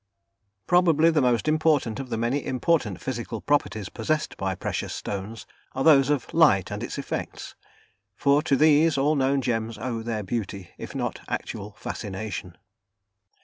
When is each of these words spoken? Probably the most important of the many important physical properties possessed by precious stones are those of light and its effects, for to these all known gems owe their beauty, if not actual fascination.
Probably 0.65 1.11
the 1.11 1.21
most 1.21 1.47
important 1.47 1.99
of 1.99 2.09
the 2.09 2.17
many 2.17 2.43
important 2.43 2.99
physical 2.99 3.39
properties 3.39 3.87
possessed 3.87 4.35
by 4.35 4.55
precious 4.55 4.95
stones 4.95 5.45
are 5.73 5.83
those 5.83 6.09
of 6.09 6.33
light 6.33 6.71
and 6.71 6.81
its 6.81 6.97
effects, 6.97 7.53
for 8.15 8.41
to 8.41 8.55
these 8.55 8.97
all 8.97 9.13
known 9.15 9.41
gems 9.43 9.77
owe 9.77 10.01
their 10.01 10.23
beauty, 10.23 10.71
if 10.79 10.95
not 10.95 11.21
actual 11.27 11.73
fascination. 11.73 12.57